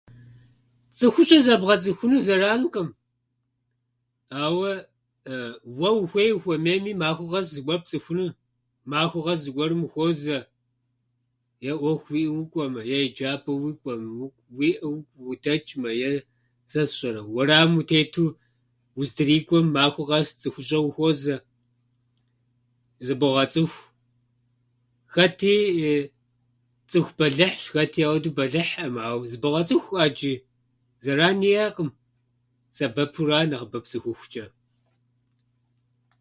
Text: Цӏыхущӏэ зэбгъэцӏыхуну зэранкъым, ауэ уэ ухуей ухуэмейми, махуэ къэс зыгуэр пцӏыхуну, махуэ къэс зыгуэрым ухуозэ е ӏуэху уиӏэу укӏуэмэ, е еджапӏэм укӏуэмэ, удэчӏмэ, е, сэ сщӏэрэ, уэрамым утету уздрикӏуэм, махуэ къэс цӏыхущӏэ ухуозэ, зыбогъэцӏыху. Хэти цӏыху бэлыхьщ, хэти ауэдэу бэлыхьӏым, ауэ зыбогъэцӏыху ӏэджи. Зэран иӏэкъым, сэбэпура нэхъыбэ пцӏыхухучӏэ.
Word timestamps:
Цӏыхущӏэ 0.95 1.39
зэбгъэцӏыхуну 1.45 2.23
зэранкъым, 2.25 2.89
ауэ 4.43 4.71
уэ 5.77 5.89
ухуей 6.01 6.29
ухуэмейми, 6.37 6.93
махуэ 7.01 7.25
къэс 7.31 7.47
зыгуэр 7.53 7.79
пцӏыхуну, 7.83 8.37
махуэ 8.91 9.21
къэс 9.25 9.39
зыгуэрым 9.43 9.81
ухуозэ 9.85 10.37
е 11.69 11.71
ӏуэху 11.79 12.09
уиӏэу 12.13 12.39
укӏуэмэ, 12.41 12.81
е 12.95 12.97
еджапӏэм 13.07 13.55
укӏуэмэ, 13.69 14.07
удэчӏмэ, 15.29 15.89
е, 16.09 16.11
сэ 16.71 16.81
сщӏэрэ, 16.89 17.21
уэрамым 17.33 17.75
утету 17.79 18.23
уздрикӏуэм, 18.99 19.67
махуэ 19.75 20.03
къэс 20.09 20.29
цӏыхущӏэ 20.39 20.79
ухуозэ, 20.87 21.35
зыбогъэцӏыху. 23.05 23.81
Хэти 25.13 25.55
цӏыху 26.89 27.13
бэлыхьщ, 27.17 27.63
хэти 27.73 27.99
ауэдэу 28.07 28.35
бэлыхьӏым, 28.37 28.93
ауэ 29.05 29.23
зыбогъэцӏыху 29.31 29.95
ӏэджи. 29.97 30.33
Зэран 31.05 31.39
иӏэкъым, 31.51 31.89
сэбэпура 32.75 33.39
нэхъыбэ 33.49 33.79
пцӏыхухучӏэ. 33.83 34.45